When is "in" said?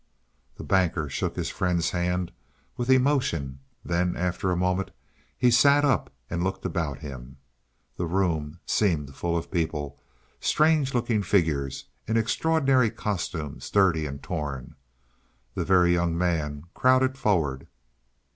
12.07-12.17